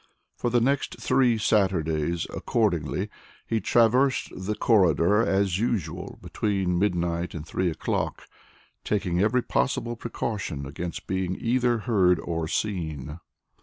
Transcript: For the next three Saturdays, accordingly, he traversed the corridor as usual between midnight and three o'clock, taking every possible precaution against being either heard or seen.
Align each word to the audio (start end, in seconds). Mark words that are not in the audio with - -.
For 0.35 0.49
the 0.49 0.59
next 0.61 0.99
three 0.99 1.37
Saturdays, 1.37 2.25
accordingly, 2.33 3.07
he 3.45 3.61
traversed 3.61 4.31
the 4.35 4.55
corridor 4.55 5.21
as 5.23 5.59
usual 5.59 6.17
between 6.23 6.79
midnight 6.79 7.35
and 7.35 7.45
three 7.45 7.69
o'clock, 7.69 8.23
taking 8.83 9.21
every 9.21 9.43
possible 9.43 9.95
precaution 9.95 10.65
against 10.65 11.05
being 11.05 11.35
either 11.39 11.77
heard 11.85 12.19
or 12.19 12.47
seen. 12.47 13.19